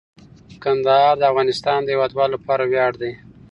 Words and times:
کندهار 0.63 1.15
د 1.19 1.23
افغانستان 1.31 1.79
د 1.83 1.87
هیوادوالو 1.93 2.33
لپاره 2.37 2.63
ویاړ 2.65 2.91
دی. 3.01 3.13